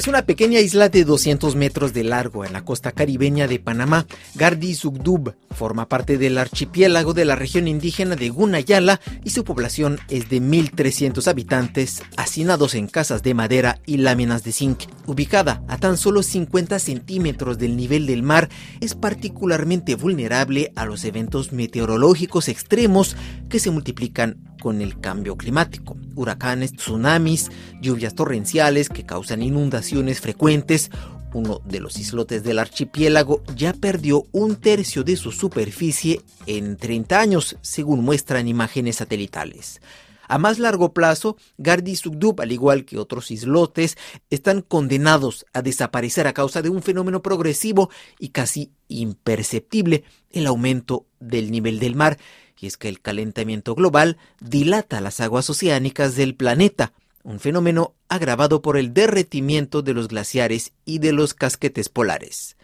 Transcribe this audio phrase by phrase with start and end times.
[0.00, 4.06] Es una pequeña isla de 200 metros de largo en la costa caribeña de Panamá.
[4.34, 10.00] Gardi Sugdub forma parte del archipiélago de la región indígena de Gunayala y su población
[10.08, 14.84] es de 1.300 habitantes, hacinados en casas de madera y láminas de zinc.
[15.04, 18.48] Ubicada a tan solo 50 centímetros del nivel del mar,
[18.80, 23.18] es particularmente vulnerable a los eventos meteorológicos extremos
[23.50, 25.96] que se multiplican con el cambio climático.
[26.14, 30.92] Huracanes, tsunamis, lluvias torrenciales que causan inundaciones frecuentes.
[31.32, 37.18] Uno de los islotes del archipiélago ya perdió un tercio de su superficie en 30
[37.18, 39.80] años, según muestran imágenes satelitales.
[40.30, 43.98] A más largo plazo, Gardi Sugdub, al igual que otros islotes,
[44.30, 51.06] están condenados a desaparecer a causa de un fenómeno progresivo y casi imperceptible, el aumento
[51.18, 52.16] del nivel del mar,
[52.60, 58.62] y es que el calentamiento global dilata las aguas oceánicas del planeta, un fenómeno agravado
[58.62, 62.56] por el derretimiento de los glaciares y de los casquetes polares.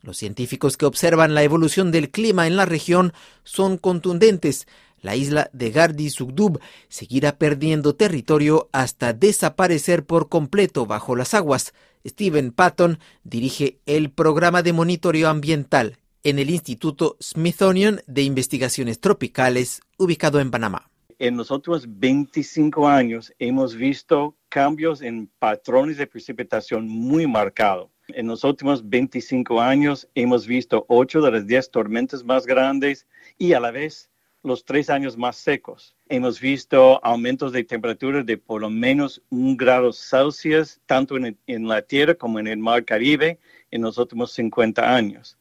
[0.00, 3.12] Los científicos que observan la evolución del clima en la región
[3.44, 4.66] son contundentes.
[5.00, 11.72] La isla de Gardi Sugdub seguirá perdiendo territorio hasta desaparecer por completo bajo las aguas.
[12.06, 19.80] Stephen Patton dirige el programa de monitoreo ambiental en el Instituto Smithsonian de Investigaciones Tropicales,
[19.98, 20.88] ubicado en Panamá.
[21.18, 27.90] En los últimos 25 años hemos visto cambios en patrones de precipitación muy marcados.
[28.08, 33.06] En los últimos 25 años hemos visto 8 de las 10 tormentas más grandes
[33.38, 34.08] y a la vez
[34.44, 35.96] los tres años más secos.
[36.08, 41.68] Hemos visto aumentos de temperatura de por lo menos un grado Celsius, tanto en, en
[41.68, 43.38] la Tierra como en el Mar Caribe,
[43.70, 45.36] en los últimos 50 años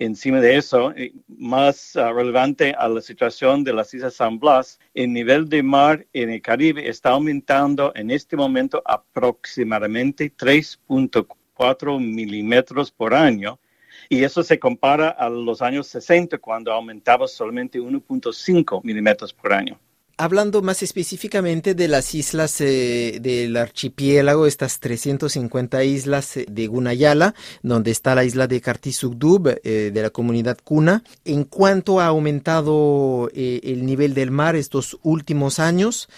[0.00, 4.80] encima de eso, eh, más ah, relevante a la situación de las Islas San Blas,
[4.94, 12.90] el nivel de mar en el Caribe está aumentando en este momento aproximadamente 3.4 milímetros
[12.90, 13.60] por año.
[14.08, 19.78] Y eso se compara a los años 60, cuando aumentaba solamente 1.5 milímetros por año.
[20.22, 27.34] Hablando más específicamente de las islas eh, del archipiélago, estas 350 islas eh, de Gunayala,
[27.62, 33.30] donde está la isla de Kartisugdub, eh, de la comunidad Kuna, ¿en cuánto ha aumentado
[33.34, 36.10] el nivel del mar estos últimos años?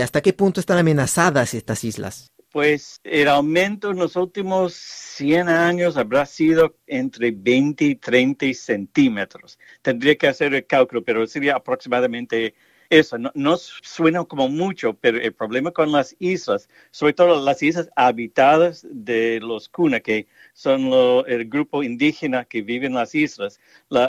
[0.00, 2.30] ¿Hasta qué punto están amenazadas estas islas?
[2.52, 9.58] Pues el aumento en los últimos 100 años habrá sido entre 20 y 30 centímetros.
[9.82, 12.54] Tendría que hacer el cálculo, pero sería aproximadamente
[12.90, 17.90] eso no, suena como mucho, pero el problema con las islas, sobre todo las islas
[17.96, 20.90] habitadas de los Kuna, que son
[21.26, 23.60] el grupo indígena que vive en las islas,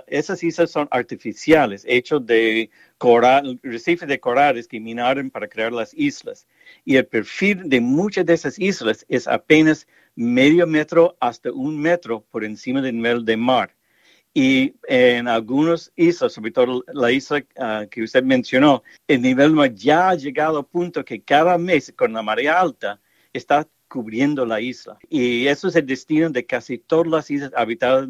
[0.08, 5.94] esas islas son artificiales, hechos de coral, recifes de corales que minaron para crear las
[5.94, 6.48] islas.
[6.86, 12.26] Y el perfil de muchas de esas islas es apenas medio metro hasta un metro
[12.32, 13.76] por encima del nivel del mar.
[14.42, 20.12] Y en algunas islas, sobre todo la isla ah, que usted mencionó, el nivel ya
[20.12, 23.02] ha llegado al punto que cada mes con la marea alta
[23.34, 24.98] está cubriendo la isla.
[25.10, 28.08] Y eso es el destino de casi todas las islas habitadas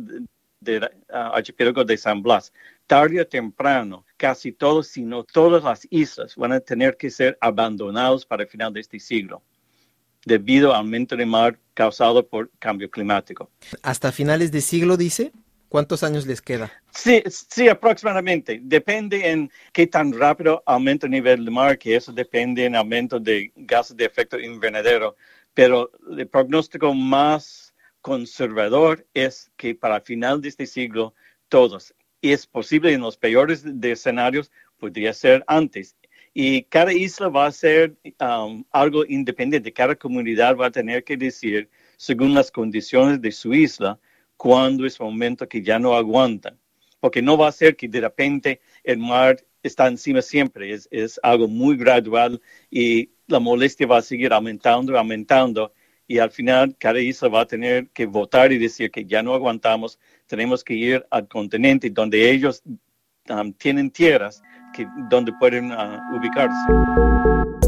[0.59, 2.53] del ah, archipiélago de San Blas.
[2.85, 7.40] Tarde o temprano, casi todos, si no todas las islas van a tener que ser
[7.41, 9.41] abandonados para el final de este siglo
[10.23, 13.50] debido al aumento del mar causado por cambio climático.
[13.81, 15.31] ¿Hasta finales de siglo, dice?
[15.69, 16.72] ¿Cuántos años les queda?
[16.91, 18.59] Sí, sí, aproximadamente.
[18.63, 23.19] Depende en qué tan rápido aumenta el nivel del mar, que eso depende en aumento
[23.19, 25.16] de gases de efecto invernadero.
[25.53, 31.13] Pero el pronóstico más conservador es que para final de este siglo,
[31.50, 35.96] todos, y es posible en los peores de escenarios, podría ser antes.
[36.34, 39.72] Y cada isla va a ser um, algo independiente.
[39.72, 44.00] Cada comunidad va a tener que decir, según las condiciones de su isla,
[44.39, 46.57] cuando es un momento que ya no aguantan.
[47.01, 51.19] Porque no va a ser que de repente el mar está encima siempre, es, es
[51.22, 52.41] algo muy gradual
[52.72, 55.73] y la molestia va a seguir aumentando, aumentando
[56.08, 59.34] y al final cada isla va a tener que votar y decir que ya no
[59.34, 62.64] aguantamos, tenemos que ir al continente donde ellos
[63.29, 64.41] um, tienen tierras
[64.73, 67.59] que, donde pueden uh, ubicarse.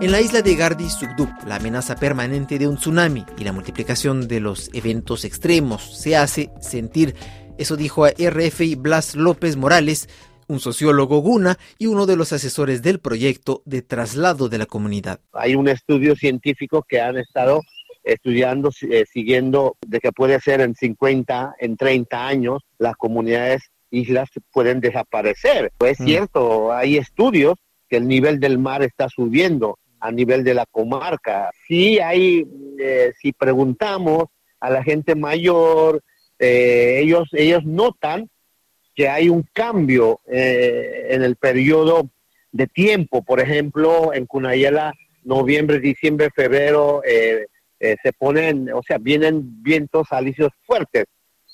[0.00, 4.28] En la isla de Gardi Sugdub, la amenaza permanente de un tsunami y la multiplicación
[4.28, 7.16] de los eventos extremos se hace sentir.
[7.58, 10.08] Eso dijo a RFI Blas López Morales,
[10.46, 15.18] un sociólogo guna y uno de los asesores del proyecto de traslado de la comunidad.
[15.32, 17.62] Hay un estudio científico que han estado
[18.04, 24.28] estudiando, eh, siguiendo de que puede ser en 50, en 30 años, las comunidades islas
[24.52, 25.72] pueden desaparecer.
[25.76, 26.04] Pues es mm.
[26.04, 27.54] cierto, hay estudios
[27.88, 31.50] que el nivel del mar está subiendo a nivel de la comarca.
[31.66, 32.46] Sí hay,
[32.78, 34.24] eh, si preguntamos
[34.60, 36.02] a la gente mayor,
[36.38, 38.28] eh, ellos, ellos notan
[38.94, 42.10] que hay un cambio eh, en el periodo
[42.52, 43.22] de tiempo.
[43.22, 47.02] Por ejemplo, en Cunayala, noviembre, diciembre, febrero,
[47.80, 51.04] se ponen, o sea, vienen vientos alisios fuertes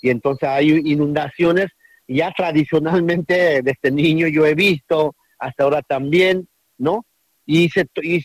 [0.00, 1.66] y entonces hay inundaciones.
[2.06, 6.46] Ya tradicionalmente desde niño yo he visto, hasta ahora también,
[6.78, 7.04] ¿no?
[7.46, 7.70] Y,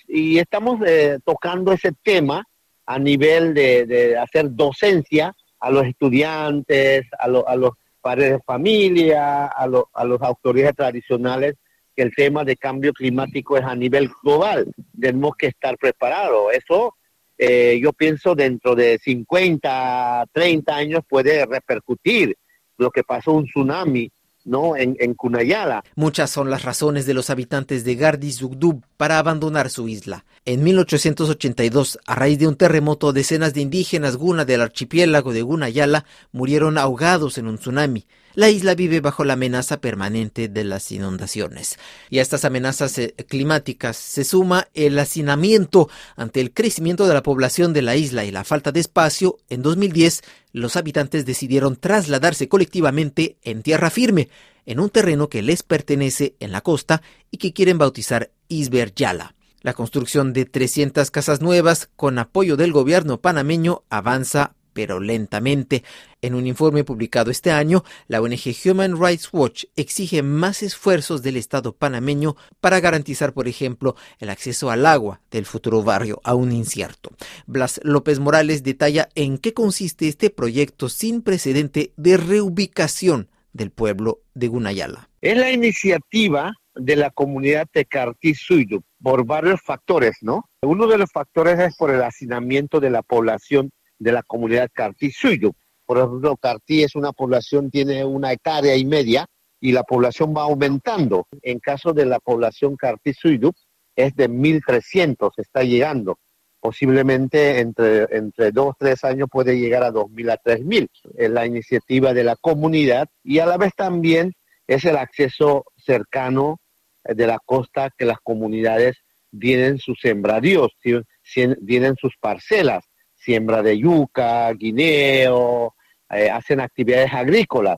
[0.07, 2.45] y, estamos eh, tocando ese tema
[2.85, 7.71] a nivel de, hacer docencia a los estudiantes, a, a los
[8.01, 11.55] padres de familia, a, a las autoridades tradicionales,
[11.95, 14.71] que el tema de cambio climático es a nivel global.
[14.99, 16.53] Tenemos que estar preparados.
[16.53, 16.95] Eso
[17.41, 22.35] eh, yo pienso dentro de 50, 30 años puede repercutir
[22.77, 24.11] lo que pasó un tsunami
[24.49, 24.75] ¿no?
[24.75, 25.83] En, Cunayala.
[25.95, 30.25] Muchas son las razones de los habitantes de Gardi Zugdub para abandonar su isla.
[30.45, 36.05] En 1882, a raíz de un terremoto, decenas de indígenas guna del archipiélago de Gunayala
[36.31, 38.05] murieron ahogados en un tsunami.
[38.35, 41.77] La isla vive bajo la amenaza permanente de las inundaciones.
[42.09, 47.23] Y a estas amenazas eh, climáticas se suma el hacinamiento ante el crecimiento de la
[47.23, 49.39] población de la isla y la falta de espacio.
[49.49, 54.29] En 2010, los habitantes decidieron trasladarse colectivamente en tierra firme,
[54.65, 57.01] en un terreno que les pertenece en la costa
[57.31, 59.35] y que quieren bautizar Isber Yala.
[59.61, 65.83] La construcción de 300 casas nuevas con apoyo del gobierno panameño avanza pero lentamente.
[66.21, 71.37] En un informe publicado este año, la ONG Human Rights Watch exige más esfuerzos del
[71.37, 77.11] Estado panameño para garantizar, por ejemplo, el acceso al agua del futuro barrio, aún incierto.
[77.45, 84.21] Blas López Morales detalla en qué consiste este proyecto sin precedente de reubicación del pueblo
[84.33, 85.09] de Gunayala.
[85.21, 90.49] Es la iniciativa de la comunidad Tecartí Suidu por varios factores, ¿no?
[90.61, 95.11] Uno de los factores es por el hacinamiento de la población de la comunidad Cartí
[95.11, 95.51] Suyo.
[95.85, 99.27] Por ejemplo, Cartí es una población, tiene una hectárea y media
[99.59, 101.27] y la población va aumentando.
[101.41, 103.51] En caso de la población Cartí Suyo,
[103.95, 106.17] es de 1.300, está llegando.
[106.61, 110.89] Posiblemente entre, entre dos, tres años puede llegar a 2.000 a 3.000.
[111.17, 114.33] Es la iniciativa de la comunidad y a la vez también
[114.67, 116.59] es el acceso cercano
[117.03, 118.97] de la costa que las comunidades
[119.37, 122.88] tienen sus sembradíos, tienen sus parcelas
[123.19, 125.75] siembra de yuca, guineo,
[126.09, 127.77] eh, hacen actividades agrícolas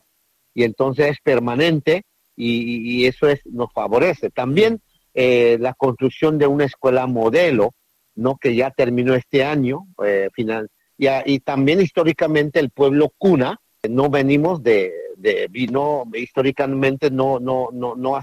[0.54, 2.04] y entonces es permanente
[2.34, 4.30] y, eso es, nos favorece.
[4.30, 4.80] También
[5.14, 7.72] eh, la construcción de una escuela modelo,
[8.14, 8.36] ¿no?
[8.36, 13.58] que ya terminó este año, eh, final, y, y, también históricamente el pueblo cuna,
[13.88, 18.22] no venimos de, de vino, históricamente no, no, no, no,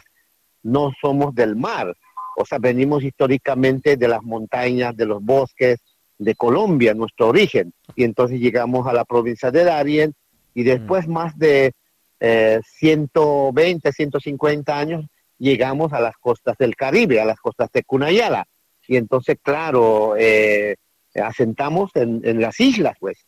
[0.63, 1.95] no somos del mar,
[2.35, 5.79] o sea, venimos históricamente de las montañas, de los bosques,
[6.19, 7.73] de Colombia, nuestro origen.
[7.95, 10.13] Y entonces llegamos a la provincia de Darien
[10.53, 11.11] y después mm.
[11.11, 11.71] más de
[12.19, 15.05] eh, 120, 150 años
[15.39, 18.45] llegamos a las costas del Caribe, a las costas de Cunayala.
[18.87, 20.75] Y entonces, claro, eh,
[21.15, 23.25] asentamos en, las islas, pues.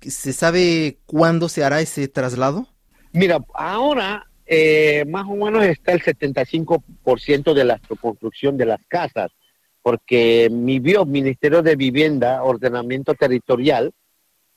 [0.00, 2.68] ¿Se sabe cuándo se hará ese traslado?
[3.12, 9.32] Mira, ahora eh, más o menos está el 75% de la construcción de las casas
[9.88, 13.90] porque mi bio, Ministerio de Vivienda, Ordenamiento Territorial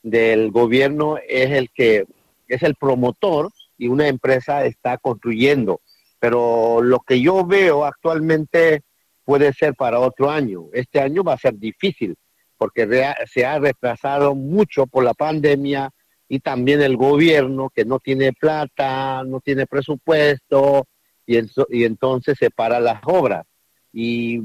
[0.02, 2.04] del gobierno es el que
[2.48, 3.48] es el promotor
[3.78, 5.80] y una empresa está construyendo.
[6.20, 8.82] Pero lo que yo veo actualmente
[9.24, 10.66] puede ser para otro año.
[10.74, 12.14] Este año va a ser difícil
[12.58, 12.86] porque
[13.24, 15.88] se ha retrasado mucho por la pandemia
[16.28, 20.86] y también el gobierno que no tiene plata, no tiene presupuesto
[21.24, 21.38] y,
[21.84, 23.46] entonces se para las obras
[23.92, 24.40] y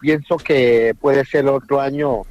[0.00, 2.22] pienso que puede ser otro año,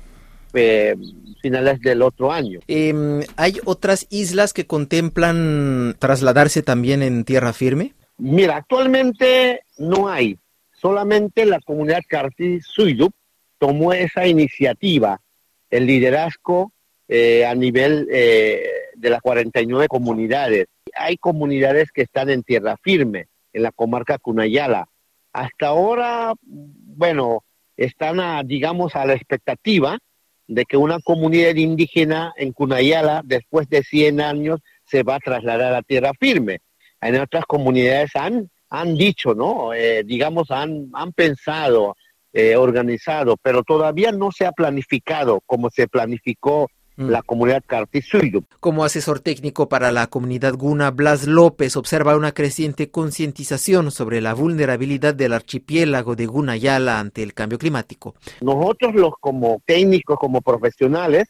[0.54, 0.96] eh,
[1.42, 2.60] finales del otro año.
[2.68, 7.94] Em, ¿Hay otras islas que contemplan trasladarse también en tierra firme?
[8.18, 10.38] Mira, actualmente no hay.
[10.74, 13.14] Solamente la comunidad Carti Suyup
[13.58, 15.22] tomó esa iniciativa,
[15.70, 16.72] el liderazgo
[17.08, 18.64] eh, a nivel eh,
[18.96, 20.68] de las 49 comunidades.
[20.96, 24.88] Hay comunidades que están en tierra firme, en la comarca Cunayala,
[25.38, 27.44] hasta ahora, bueno,
[27.76, 30.00] están, digamos, a la expectativa
[30.48, 35.76] de que una comunidad indígena en Cunayala, después de 100 años, se va a trasladar
[35.76, 36.62] a tierra firme.
[37.02, 39.76] En otras comunidades han, han dicho, ¿no?
[39.76, 41.96] Eh, digamos, han, han pensado,
[42.34, 46.68] eh, organizado, pero todavía no se ha planificado como se planificó
[46.98, 47.10] mm.
[47.10, 48.44] la comunidad Cartisuyo.
[48.60, 54.34] Como asesor técnico para la comunidad Guna, Blas López observa una creciente concientización sobre la
[54.34, 58.16] vulnerabilidad del archipiélago de Gunayala ante el cambio climático.
[58.42, 61.30] Nosotros los como técnicos, como profesionales,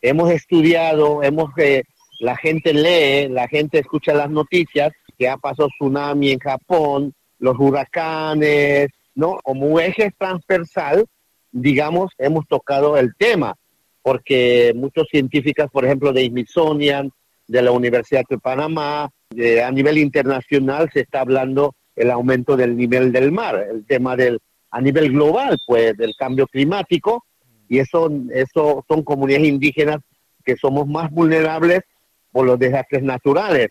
[0.00, 1.84] hemos estudiado, hemos eh,
[2.20, 7.56] la gente lee, la gente escucha las noticias, que ha pasado tsunami en Japón, los
[7.58, 9.38] huracanes, ¿no?
[9.42, 11.06] Como un eje transversal,
[11.50, 13.54] digamos, hemos tocado el tema,
[14.08, 17.12] porque muchos científicos, por ejemplo, de Smithsonian,
[17.46, 23.12] de la Universidad de Panamá, a nivel internacional se está hablando el aumento del nivel
[23.12, 24.38] del mar, el tema del,
[24.70, 27.26] a nivel global, pues, del cambio climático,
[27.68, 29.98] y eso, eso son comunidades indígenas
[30.42, 31.82] que somos más vulnerables
[32.32, 33.68] por los desastres naturales,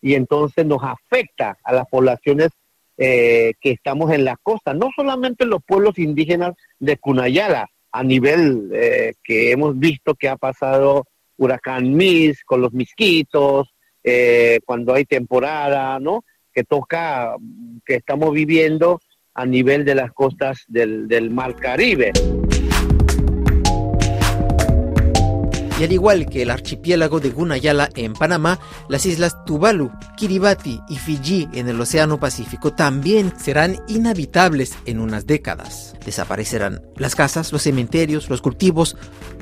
[0.00, 2.50] y entonces nos afecta a las poblaciones
[2.96, 8.70] eh, que estamos en la costa, no solamente los pueblos indígenas de Cunayala, a nivel
[8.72, 11.06] eh, que hemos visto que ha pasado
[11.36, 16.24] huracán Mis con los misquitos, eh, cuando hay temporada, ¿no?
[16.52, 17.36] Que toca,
[17.84, 19.00] que estamos viviendo
[19.34, 22.12] a nivel de las costas del, del Mar Caribe.
[25.80, 28.58] Y al igual que el archipiélago de Gunayala en Panamá,
[28.90, 35.26] las islas Tuvalu, Kiribati y Fiji en el Océano Pacífico también serán inhabitables en unas
[35.26, 35.94] décadas.
[36.04, 38.94] Desaparecerán las casas, los cementerios, los cultivos.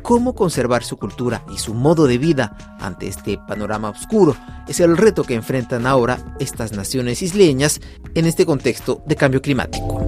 [0.03, 4.37] ¿Cómo conservar su cultura y su modo de vida ante este panorama oscuro?
[4.69, 7.81] Es el reto que enfrentan ahora estas naciones isleñas
[8.15, 10.07] en este contexto de cambio climático.